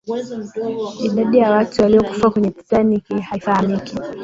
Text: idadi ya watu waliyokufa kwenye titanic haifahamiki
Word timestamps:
idadi 1.05 1.37
ya 1.37 1.51
watu 1.51 1.81
waliyokufa 1.81 2.29
kwenye 2.29 2.49
titanic 2.51 3.07
haifahamiki 3.29 3.95